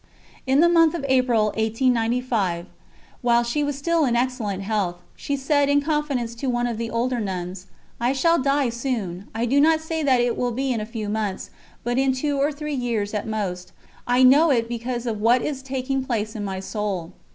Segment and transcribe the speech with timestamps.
[0.47, 2.65] In the month of April, 1895,
[3.21, 6.89] while she was still in excellent health, she said in confidence to one of the
[6.89, 7.67] older nuns:
[7.99, 9.27] "I shall die soon.
[9.35, 11.51] I do not say that it will be in a few months,
[11.83, 13.73] but in two or three years at most;
[14.07, 17.13] I know it because of what is taking place in my soul."